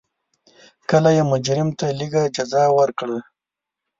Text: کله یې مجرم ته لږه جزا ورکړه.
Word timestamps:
کله 0.89 1.09
یې 1.17 1.23
مجرم 1.31 1.69
ته 1.79 1.85
لږه 1.99 2.23
جزا 2.35 2.63
ورکړه. 2.79 3.17